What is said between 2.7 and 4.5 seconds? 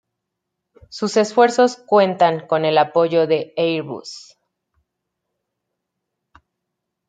apoyo de Airbus.